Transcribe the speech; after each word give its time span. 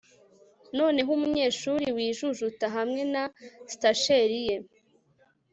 Noneho 0.77 1.09
umunyeshuri 1.17 1.85
wijujuta 1.95 2.65
hamwe 2.75 3.01
na 3.13 3.23
satchel 3.79 4.31
ye 4.47 4.57